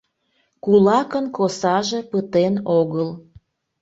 [0.63, 3.09] Кулакын косаже пытен огыл.